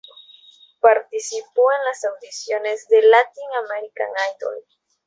[0.79, 4.57] Participó en las audiciones de Latin American Idol.